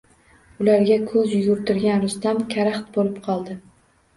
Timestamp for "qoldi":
3.29-3.63